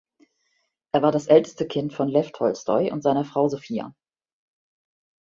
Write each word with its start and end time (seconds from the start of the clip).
Er 0.95 1.03
war 1.03 1.11
das 1.11 1.27
älteste 1.27 1.67
Kind 1.67 1.93
von 1.93 2.07
Lew 2.09 2.27
Tolstoi 2.33 2.89
und 2.91 3.03
seiner 3.03 3.23
Frau 3.23 3.47
Sofja. 3.49 3.93